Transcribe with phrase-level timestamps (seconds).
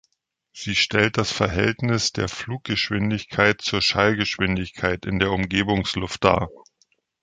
[0.51, 6.49] Sie stellt das Verhältnis der Fluggeschwindigkeit zur Schallgeschwindigkeit in der Umgebungsluft dar.